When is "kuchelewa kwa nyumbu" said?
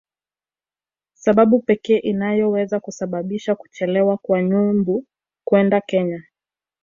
3.55-5.05